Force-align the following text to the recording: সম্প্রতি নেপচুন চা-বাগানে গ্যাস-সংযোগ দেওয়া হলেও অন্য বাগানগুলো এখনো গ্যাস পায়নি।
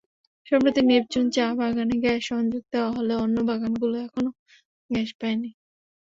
সম্প্রতি 0.45 0.81
নেপচুন 0.85 1.25
চা-বাগানে 1.35 1.95
গ্যাস-সংযোগ 2.03 2.63
দেওয়া 2.73 2.91
হলেও 2.97 3.19
অন্য 3.25 3.37
বাগানগুলো 3.49 3.95
এখনো 4.05 4.29
গ্যাস 4.89 5.09
পায়নি। 5.19 5.49